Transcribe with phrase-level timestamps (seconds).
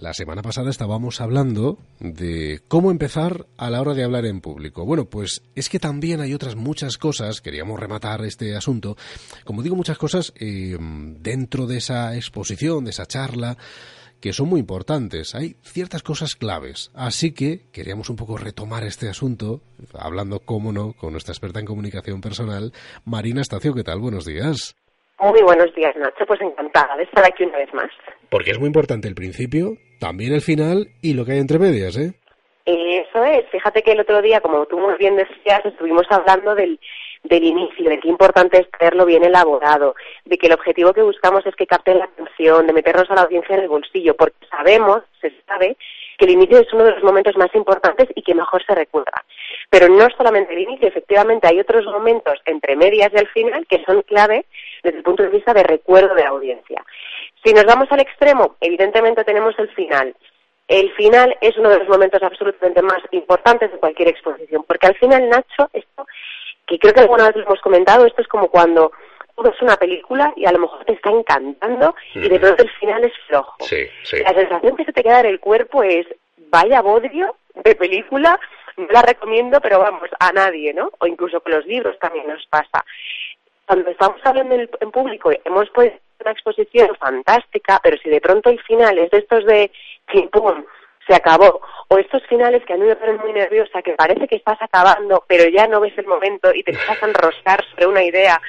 [0.00, 4.86] La semana pasada estábamos hablando de cómo empezar a la hora de hablar en público.
[4.86, 8.96] Bueno, pues es que también hay otras muchas cosas, queríamos rematar este asunto,
[9.44, 13.58] como digo, muchas cosas eh, dentro de esa exposición, de esa charla,
[14.20, 15.34] que son muy importantes.
[15.34, 16.90] Hay ciertas cosas claves.
[16.94, 19.60] Así que queríamos un poco retomar este asunto,
[19.92, 22.72] hablando, cómo no, con nuestra experta en comunicación personal,
[23.04, 23.74] Marina Estacio.
[23.74, 23.98] ¿Qué tal?
[23.98, 24.74] Buenos días.
[25.20, 26.24] Muy buenos días, Nacho.
[26.26, 27.90] Pues encantada de estar aquí una vez más.
[28.30, 31.96] Porque es muy importante el principio, también el final y lo que hay entre medias,
[31.98, 32.14] ¿eh?
[32.64, 33.44] Eso es.
[33.50, 36.78] Fíjate que el otro día, como tú muy bien decías, estuvimos hablando del,
[37.24, 39.94] del inicio, de qué importante es tenerlo bien elaborado,
[40.24, 43.22] de que el objetivo que buscamos es que capte la atención, de meternos a la
[43.22, 45.76] audiencia en el bolsillo, porque sabemos, se sabe,
[46.16, 49.24] que el inicio es uno de los momentos más importantes y que mejor se recuerda.
[49.68, 53.82] Pero no solamente el inicio, efectivamente hay otros momentos entre medias y el final que
[53.84, 54.44] son clave
[54.82, 56.84] desde el punto de vista de recuerdo de la audiencia.
[57.44, 60.14] Si nos vamos al extremo, evidentemente tenemos el final.
[60.68, 64.94] El final es uno de los momentos absolutamente más importantes de cualquier exposición, porque al
[64.96, 66.06] final, Nacho, esto,
[66.66, 68.92] que creo que alguna vez lo hemos comentado, esto es como cuando
[69.34, 72.70] tú ves una película y a lo mejor te está encantando y de pronto el
[72.70, 73.56] final es flojo.
[74.22, 78.38] La sensación que se te queda en el cuerpo es, vaya bodrio de película,
[78.76, 80.90] no la recomiendo, pero vamos, a nadie, ¿no?
[80.98, 82.84] O incluso con los libros también nos pasa.
[83.70, 88.60] Cuando estamos hablando en, público, hemos puesto una exposición fantástica, pero si de pronto el
[88.62, 89.70] final es de estos de
[90.32, 90.64] pum,
[91.06, 94.34] se acabó, o estos finales que a mí me ponen muy nerviosa, que parece que
[94.34, 98.02] estás acabando, pero ya no ves el momento y te empiezas a enroscar sobre una
[98.02, 98.40] idea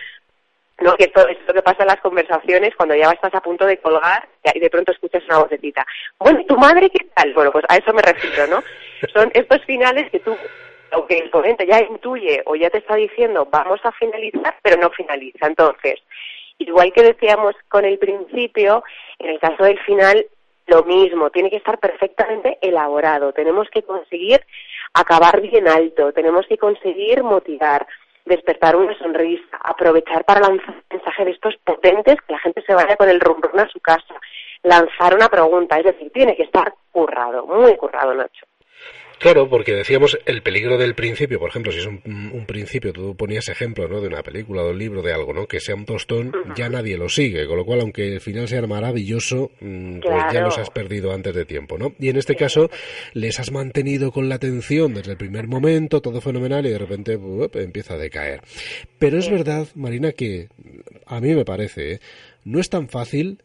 [0.79, 0.95] ¿no?
[0.95, 3.77] Que esto es lo que pasa en las conversaciones cuando ya estás a punto de
[3.77, 5.85] colgar y de pronto escuchas una vocecita.
[6.17, 7.31] Bueno, ¿y tu madre qué tal?
[7.33, 8.63] Bueno, pues a eso me refiero, ¿no?
[9.13, 10.35] Son estos finales que tú,
[10.91, 14.89] aunque el ponente ya intuye o ya te está diciendo vamos a finalizar, pero no
[14.89, 15.47] finaliza.
[15.47, 15.95] Entonces,
[16.57, 18.83] igual que decíamos con el principio,
[19.19, 20.25] en el caso del final,
[20.67, 23.33] lo mismo, tiene que estar perfectamente elaborado.
[23.33, 24.41] Tenemos que conseguir
[24.93, 27.85] acabar bien alto, tenemos que conseguir motivar
[28.25, 32.73] despertar una sonrisa, aprovechar para lanzar un mensaje de estos potentes, que la gente se
[32.73, 34.15] vaya con el rumbo a su casa,
[34.63, 38.45] lanzar una pregunta, es decir, tiene que estar currado, muy currado, Nacho.
[39.21, 43.49] Claro, porque decíamos el peligro del principio, por ejemplo, si es un, principio, tú ponías
[43.49, 44.01] ejemplo, ¿no?
[44.01, 45.45] De una película, de un libro, de algo, ¿no?
[45.45, 48.65] Que sea un tostón, ya nadie lo sigue, con lo cual, aunque el final sea
[48.65, 51.93] maravilloso, mm, pues ya los has perdido antes de tiempo, ¿no?
[51.99, 52.71] Y en este caso,
[53.13, 57.19] les has mantenido con la atención desde el primer momento, todo fenomenal, y de repente
[57.53, 58.41] empieza a decaer.
[58.97, 60.47] Pero es verdad, Marina, que
[61.05, 61.99] a mí me parece, ¿eh?
[62.43, 63.43] no es tan fácil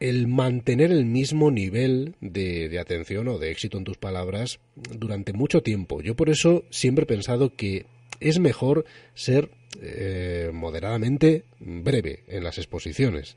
[0.00, 5.62] el mantener el mismo nivel de, atención o de éxito en tus palabras durante mucho
[5.62, 6.00] tiempo.
[6.00, 7.84] Yo por eso siempre he pensado que
[8.18, 8.84] es mejor
[9.14, 9.50] ser
[9.82, 13.36] eh, moderadamente breve en las exposiciones.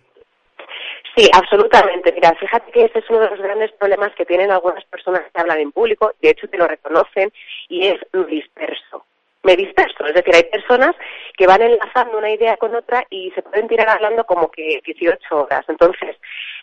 [1.16, 2.12] Sí, absolutamente.
[2.14, 5.42] Mira, fíjate que ese es uno de los grandes problemas que tienen algunas personas que
[5.42, 7.32] hablan en público, de hecho te lo reconocen,
[7.70, 8.00] y es
[8.30, 9.06] disperso
[9.44, 10.06] me disperso.
[10.06, 10.96] Es decir, hay personas
[11.38, 15.20] que van enlazando una idea con otra y se pueden tirar hablando como que 18
[15.38, 15.66] horas.
[15.68, 16.16] Entonces,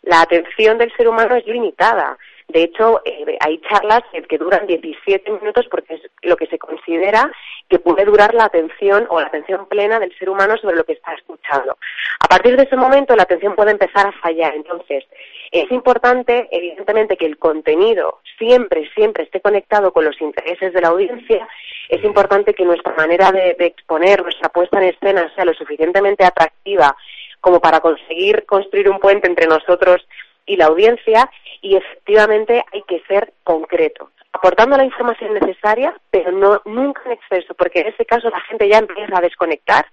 [0.03, 2.19] la atención del ser humano es limitada.
[2.49, 7.31] De hecho, eh, hay charlas que, duran 17 minutos porque es lo que se considera
[7.69, 10.95] que puede durar la atención o la atención plena del ser humano sobre lo que
[10.95, 11.79] está escuchando.
[12.19, 14.55] A partir de ese momento, la atención puede empezar a fallar.
[14.57, 15.05] Entonces,
[15.51, 20.89] es importante, evidentemente, que el contenido siempre, siempre esté conectado con los intereses de la
[20.89, 21.49] audiencia.
[21.89, 26.97] Es importante que nuestra manera de exponer, nuestra puesta en escena sea lo suficientemente atractiva
[27.41, 30.07] como para conseguir construir un puente entre nosotros
[30.47, 31.31] y la audiencia
[31.63, 37.55] y efectivamente hay que ser concreto, aportando la información necesaria, pero no nunca en exceso,
[37.55, 39.87] porque en ese caso la gente ya empieza a desconectar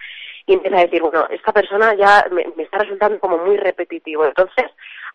[0.45, 4.25] y empieza a decir, bueno, esta persona ya me, está resultando como muy repetitivo.
[4.25, 4.65] Entonces,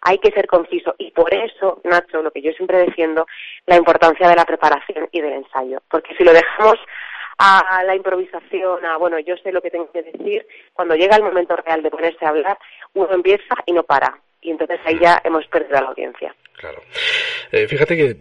[0.03, 0.95] hay que ser conciso.
[0.99, 3.27] Y por eso, Nacho, lo que yo siempre defiendo,
[3.67, 5.83] la importancia de la preparación y del ensayo.
[5.91, 6.77] Porque si lo dejamos
[7.39, 11.25] a la improvisación, a, bueno, yo sé lo que tengo que decir, cuando llega el
[11.25, 12.59] momento real de ponerse a hablar,
[12.95, 16.35] uno empieza y no para y entonces ahí ya hemos perdido a la audiencia.
[16.59, 16.83] Claro.
[17.51, 18.17] Eh, fíjate que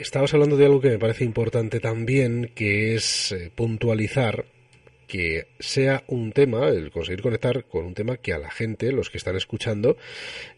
[0.00, 4.44] estabas hablando de algo que me parece importante también, que es eh, puntualizar
[5.12, 9.10] que sea un tema, el conseguir conectar con un tema que a la gente, los
[9.10, 9.98] que están escuchando,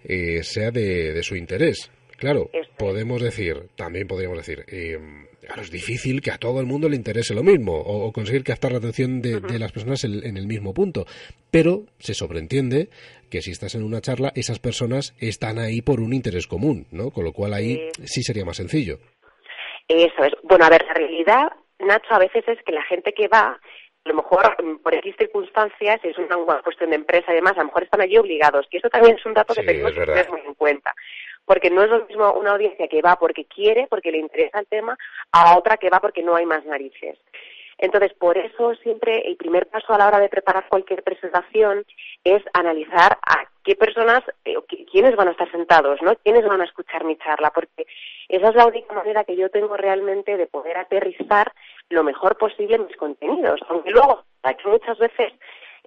[0.05, 1.91] eh, sea de, su interés.
[2.19, 4.97] Claro, podemos decir, también podríamos decir, eh,
[5.61, 8.79] es difícil que a todo el mundo le interese lo mismo o, conseguir captar la
[8.79, 11.05] atención de, las personas en, el mismo punto.
[11.51, 12.91] Pero se sobreentiende
[13.31, 17.11] que si estás en una charla, esas personas están ahí por un interés común, ¿no?
[17.11, 19.01] Con lo cual ahí sí sería más sencillo.
[19.89, 20.33] Eso es.
[20.45, 21.43] Bueno, a ver, la realidad,
[21.81, 23.59] Nacho, a veces es que la gente que va
[24.05, 27.61] a lo mejor mm, por X circunstancias, es una cuestión de empresa y demás, a
[27.61, 30.31] lo mejor están allí obligados, y eso también es un dato que tenemos que tener
[30.31, 30.95] muy en cuenta.
[31.47, 34.67] porque no es lo mismo una audiencia que va porque quiere, porque le interesa el
[34.67, 34.97] tema,
[35.31, 37.19] a otra que va porque no hay más narices.
[37.79, 41.85] Entonces, por eso siempre el primer paso a la hora de preparar cualquier presentación
[42.23, 44.55] es analizar a qué personas, eh,
[44.91, 46.15] quiénes van a estar sentados, ¿no?
[46.17, 47.87] Quiénes van a escuchar mi charla, porque
[48.29, 51.53] esa es la única manera que yo tengo realmente de poder aterrizar
[51.91, 53.61] lo mejor posible mis contenidos.
[53.69, 55.33] Aunque luego, que muchas veces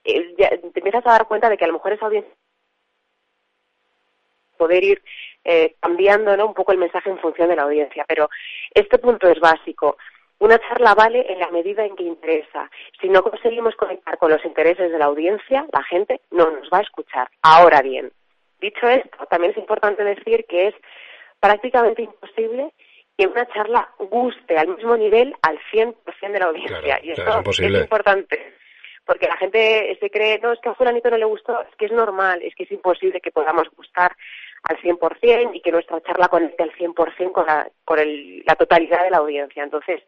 [0.04, 2.34] eh, te empiezas a dar cuenta de que a lo mejor esa audiencia
[4.58, 5.04] poder ir
[5.44, 6.48] eh, cambiando ¿no?
[6.48, 8.04] un poco el mensaje en función de la audiencia.
[8.08, 8.30] Pero
[8.74, 9.98] este punto es básico.
[10.40, 12.70] Una charla vale en la medida en que interesa.
[13.00, 16.80] Si no conseguimos conectar con los intereses de la audiencia, la gente no nos va
[16.80, 17.30] a escuchar.
[17.42, 18.12] Ahora bien,
[18.60, 20.76] dicho esto, también es importante decir que es
[21.40, 22.72] prácticamente imposible
[23.18, 25.96] que una charla guste al mismo nivel al 100%
[26.32, 27.00] de la audiencia.
[27.02, 28.54] y esto es, es importante
[29.08, 31.86] porque la gente se cree, no, es que a fulanito no le gustó, es que
[31.86, 34.16] es normal, es que es imposible que podamos gustar
[34.64, 39.04] al 100% y que nuestra charla conecte al 100% con, la, con el, la totalidad
[39.06, 39.64] de la audiencia.
[39.64, 40.02] Entonces,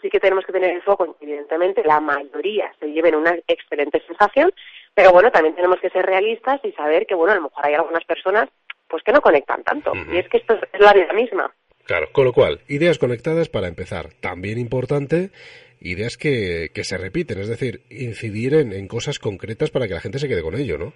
[0.00, 3.36] sí que tenemos que tener el foco en que, evidentemente, la mayoría se lleven una
[3.48, 4.52] excelente sensación,
[4.94, 7.74] pero bueno, también tenemos que ser realistas y saber que, bueno, a lo mejor hay
[7.74, 8.48] algunas personas
[8.88, 9.92] pues que no conectan tanto.
[10.12, 11.50] Y es que esto es la vida misma.
[11.84, 14.10] Claro, con lo cual, ideas conectadas para empezar.
[14.20, 15.30] También importante
[15.80, 20.00] ideas que, que se repiten, es decir, incidir en, en, cosas concretas para que la
[20.00, 20.92] gente se quede con ello, ¿no?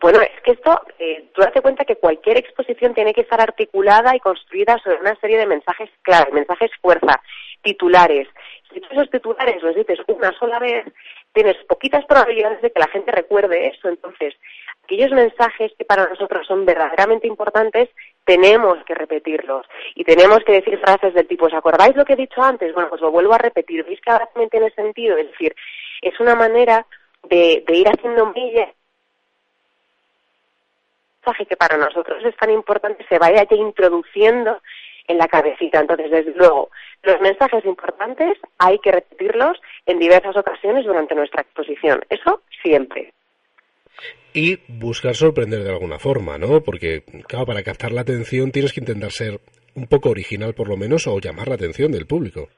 [0.00, 4.14] Bueno, es que esto, eh, tú date cuenta que cualquier exposición tiene que estar articulada
[4.16, 7.20] y construida sobre una serie de mensajes clave, mensajes fuerza,
[7.62, 8.28] titulares.
[8.72, 10.84] Si tú esos titulares los dices una sola vez,
[11.32, 13.88] tienes poquitas probabilidades de que la gente recuerde eso.
[13.88, 14.34] Entonces,
[14.84, 17.88] aquellos mensajes que para nosotros son verdaderamente importantes,
[18.24, 22.16] tenemos que repetirlos y tenemos que decir frases del tipo, ¿os acordáis lo que he
[22.16, 22.72] dicho antes?
[22.74, 23.84] Bueno, pues lo vuelvo a repetir.
[23.84, 25.16] ¿Veis que ahora también tiene sentido?
[25.16, 25.54] Es decir,
[26.02, 26.86] es una manera
[27.24, 28.70] de, ir haciendo millas
[31.26, 34.60] mensaje que para nosotros es tan importante se vaya ya introduciendo
[35.08, 35.80] en la cabecita.
[35.80, 36.68] Entonces, desde luego,
[37.02, 42.04] los mensajes importantes hay que repetirlos en diversas ocasiones durante nuestra exposición.
[42.10, 43.14] Eso siempre
[44.34, 46.60] y buscar sorprender de alguna forma, ¿no?
[46.62, 49.40] Porque, claro, para captar la atención tienes que intentar ser
[49.76, 52.48] un poco original por lo menos o llamar la atención del público.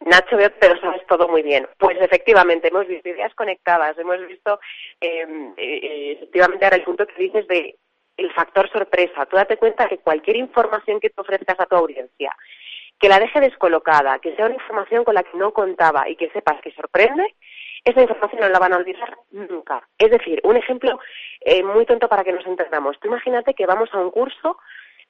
[0.00, 1.66] Nacho, pero sabes todo muy bien.
[1.78, 4.60] Pues efectivamente, hemos visto ideas conectadas, hemos visto
[5.00, 7.74] em, eh, efectivamente ahora el punto que dices de
[8.18, 9.24] el factor sorpresa.
[9.26, 12.36] Tú date cuenta que cualquier información que te ofrezcas a tu audiencia,
[13.00, 16.30] que la deje descolocada, que sea una información con la que no contaba y que
[16.30, 17.34] sepas que sorprende,
[17.84, 19.86] esa información no la van a olvidar nunca.
[19.98, 20.98] Es decir, un ejemplo
[21.40, 22.98] eh, muy tonto para que nos entendamos.
[22.98, 24.58] Tú imagínate que vamos a un curso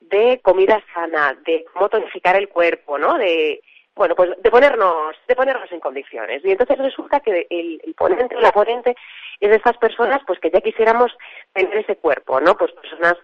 [0.01, 3.17] de comida sana, de cómo tonificar el cuerpo, ¿no?
[3.17, 3.63] De,
[3.95, 6.45] bueno, pues de ponernos, de ponernos en condiciones.
[6.45, 8.97] Y entonces resulta que el, ponente o la ponente
[9.39, 11.17] es de esas personas pues que ya quisiéramos
[11.53, 12.57] tener ese cuerpo, ¿no?
[12.57, 13.15] Pues personas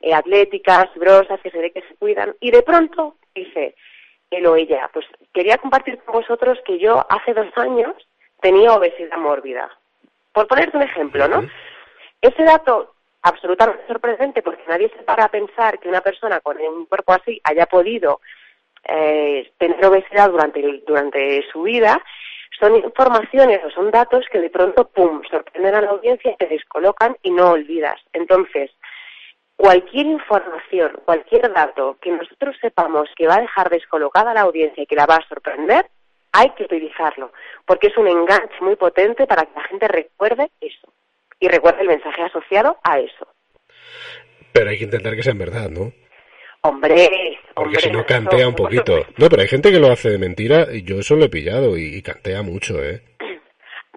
[0.00, 2.36] eh, atléticas, grosas, que se ve que se cuidan.
[2.40, 3.74] Y de pronto dice
[4.30, 5.04] él o ella, pues
[5.34, 7.96] quería compartir con vosotros que yo hace dos años
[8.40, 9.70] tenía obesidad mórbida.
[10.32, 11.48] Por ponerte un ejemplo, ¿no?
[12.20, 16.86] Ese dato absolutamente sorprendente porque nadie se para a pensar que una persona con un
[16.86, 18.20] cuerpo así haya podido
[18.84, 22.02] eh, tener obesidad durante, durante su vida,
[22.58, 27.16] son informaciones o son datos que de pronto, ¡pum!, sorprenden a la audiencia, te descolocan
[27.22, 27.96] y no olvidas.
[28.12, 28.70] Entonces,
[29.56, 34.82] cualquier información, cualquier dato que nosotros sepamos que va a dejar descolocada a la audiencia
[34.82, 35.86] y que la va a sorprender,
[36.32, 37.32] hay que utilizarlo,
[37.66, 40.92] porque es un enganche muy potente para que la gente recuerde eso
[41.38, 43.26] y recuerde el mensaje asociado a eso.
[44.52, 45.92] Pero hay que intentar que sea en verdad, ¿no?
[46.62, 49.06] Hombre, porque si no cantea un poquito.
[49.16, 51.76] No, pero hay gente que lo hace de mentira y yo eso lo he pillado
[51.76, 53.02] y, cantea mucho, ¿eh?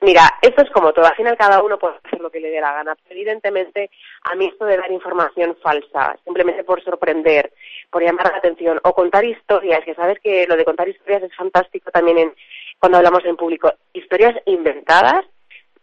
[0.04, 2.60] Mira, esto es como todo, al final cada uno puede hacer lo que le dé
[2.60, 2.94] la gana.
[2.94, 3.90] Pero evidentemente,
[4.24, 7.54] a mí esto de dar información falsa, simplemente por sorprender,
[7.90, 11.34] por llamar la atención, o contar historias, que sabes que lo de contar historias es
[11.34, 12.34] fantástico también en,
[12.80, 15.24] cuando hablamos en público, historias inventadas,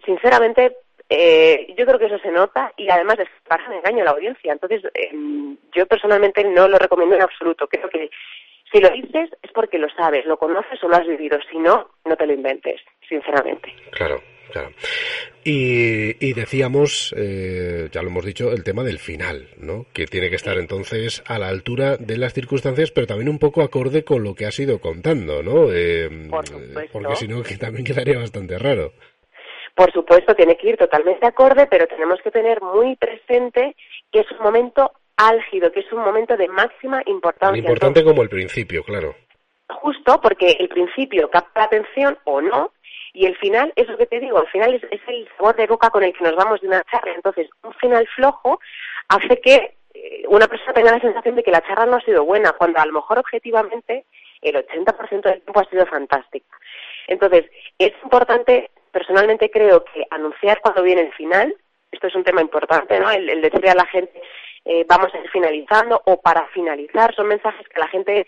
[0.05, 0.77] sinceramente,
[1.09, 4.53] eh, yo creo que eso se nota y además es para engaño a la audiencia.
[4.53, 5.12] Entonces, eh,
[5.75, 7.67] yo personalmente no lo recomiendo en absoluto.
[7.69, 8.11] Creo que
[8.73, 11.39] si lo dices es porque lo sabes, lo conoces o lo has vivido.
[11.50, 13.75] Si no, no te lo inventes, sinceramente.
[13.91, 14.21] Claro,
[14.53, 14.71] claro.
[15.43, 19.87] Y, decíamos, eh, ya lo hemos dicho, el tema del final, ¿no?
[19.93, 23.62] Que tiene que estar entonces a la altura de las circunstancias, pero también un poco
[23.62, 25.73] acorde con lo que has ido contando, ¿no?
[25.73, 26.29] Eh,
[26.93, 28.93] porque si no, que también quedaría bastante raro.
[29.75, 33.75] Por supuesto, tiene que ir totalmente acorde, pero tenemos que tener muy presente
[34.12, 34.93] que es un momento
[35.29, 37.62] álgido, que es un momento de máxima importancia.
[37.62, 39.15] Tan importante como el principio, claro.
[39.69, 42.73] Justo porque el principio capta la atención o no,
[43.12, 45.91] y el final, es lo que te digo, al final es, el sabor de boca
[45.91, 47.12] con el que nos vamos de una charla.
[47.15, 48.61] Entonces, un final flojo
[49.09, 52.25] hace que eh, una persona tenga la sensación de que la charla no ha sido
[52.25, 54.05] buena, cuando a lo mejor objetivamente
[54.43, 56.57] el 80% del tiempo ha sido fantástica.
[57.09, 57.47] Entonces,
[57.79, 61.55] es importante, personalmente creo que anunciar cuando viene el final,
[61.91, 63.11] esto es un tema importante, ¿no?
[63.11, 64.23] El, decirle a la gente,
[64.64, 68.26] eh, vamos a ir finalizando o para finalizar, son mensajes que a la gente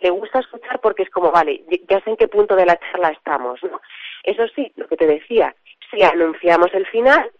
[0.00, 3.10] le gusta escuchar porque es como, vale, ya sé en qué punto de la charla
[3.10, 3.80] estamos, ¿no?
[4.24, 5.54] Eso sí, lo que te decía,
[5.90, 7.30] si anunciamos el final,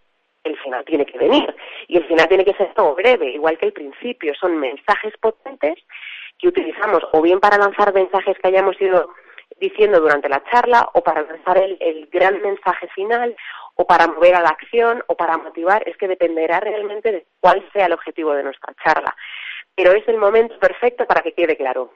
[0.44, 1.54] el final tiene que venir.
[1.88, 4.34] Y el final tiene que ser todo breve, igual que el principio.
[4.34, 5.78] Son mensajes potentes
[6.38, 9.10] que utilizamos o bien para lanzar mensajes que hayamos ido
[9.60, 13.36] diciendo durante la charla o para lanzar el, el gran mensaje final
[13.82, 15.82] o para mover a la acción o para motivar.
[15.88, 19.14] Es que dependerá realmente de cuál sea el objetivo de nuestra charla.
[19.74, 21.92] Pero es el momento perfecto para que quede claro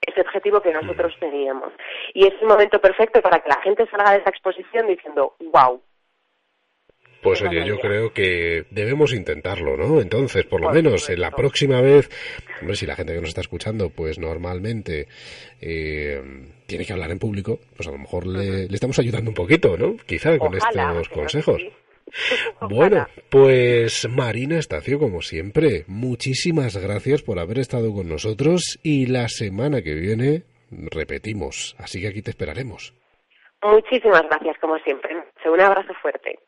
[0.00, 1.72] ese objetivo que nosotros teníamos.
[2.14, 5.82] Y es el momento perfecto para que la gente salga de esa exposición diciendo, wow,
[7.22, 10.00] pues oye, yo creo que debemos intentarlo, ¿no?
[10.00, 12.08] Entonces, por lo menos en la próxima vez,
[12.60, 15.06] hombre, si la gente que nos está escuchando, pues normalmente
[15.60, 16.22] eh,
[16.66, 19.96] tiene que hablar en público, pues a lo mejor le, estamos ayudando un poquito, ¿no?
[20.06, 21.62] Quizá con estos consejos.
[22.60, 29.28] Bueno, pues Marina Estacio, como siempre, muchísimas gracias por haber estado con nosotros y la
[29.28, 32.94] semana que viene repetimos, así que aquí te esperaremos.
[33.62, 35.22] Muchísimas gracias, como siempre.
[35.44, 36.40] Un abrazo fuerte.